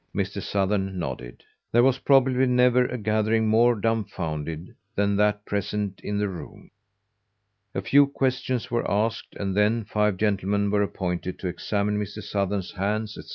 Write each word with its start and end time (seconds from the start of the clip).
Mr. 0.15 0.41
Sothern 0.41 0.97
nodded. 0.97 1.43
There 1.71 1.83
was 1.83 1.99
probably 1.99 2.47
never 2.47 2.85
a 2.87 2.97
gathering 2.97 3.47
more 3.47 3.75
dumbfounded 3.75 4.73
than 4.95 5.15
that 5.17 5.45
present 5.45 6.01
in 6.03 6.17
the 6.17 6.27
room. 6.27 6.71
A 7.75 7.83
few 7.83 8.07
questions 8.07 8.71
were 8.71 8.89
asked, 8.89 9.35
and 9.35 9.55
then 9.55 9.83
five 9.85 10.17
gentlemen 10.17 10.71
were 10.71 10.81
appointed 10.81 11.37
to 11.37 11.47
examine 11.47 11.99
Mr. 12.01 12.23
Sothern's 12.23 12.71
hands, 12.71 13.15
etc. 13.15 13.29